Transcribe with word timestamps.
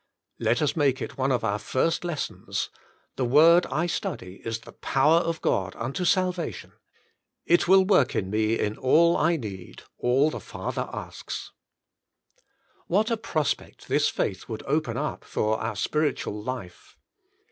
Let 0.39 0.63
us 0.63 0.75
make 0.75 0.99
it 0.99 1.15
one 1.19 1.31
of 1.31 1.43
our 1.43 1.59
first 1.59 2.03
lessons. 2.03 2.71
The 3.17 3.23
word 3.23 3.67
I 3.67 3.85
study 3.85 4.41
is 4.43 4.61
the 4.61 4.71
power 4.71 5.19
of 5.19 5.41
God 5.43 5.75
unto 5.75 6.05
salvation; 6.05 6.71
It 7.45 7.59
The 7.59 7.65
Power 7.67 7.75
of 7.75 7.79
God's 7.85 7.89
Word 7.91 7.97
39 7.99 7.99
Will 7.99 7.99
Work 7.99 8.15
in 8.15 8.29
Me 8.31 8.59
in 8.67 8.77
All 8.79 9.15
I 9.15 9.35
Need, 9.35 9.83
All 9.99 10.31
the 10.31 10.39
Father 10.39 10.89
Asks. 10.91 11.51
What 12.87 13.11
a 13.11 13.15
prospect 13.17 13.89
this 13.89 14.09
faith 14.09 14.49
would 14.49 14.63
open 14.65 14.97
up 14.97 15.23
for 15.23 15.59
our 15.59 15.75
spiritual 15.75 16.41
life 16.41 16.97